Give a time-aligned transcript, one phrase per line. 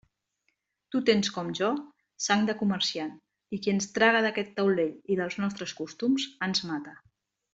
[0.93, 1.67] Tu tens, com jo,
[2.29, 3.13] sang de comerciant,
[3.57, 6.97] i qui ens traga d'aquest taulell i dels nostres costums, ens mata.